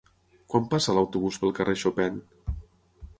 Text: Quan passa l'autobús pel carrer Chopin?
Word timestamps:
Quan 0.53 0.63
passa 0.71 0.95
l'autobús 0.99 1.37
pel 1.43 1.53
carrer 1.59 1.77
Chopin? 1.83 2.17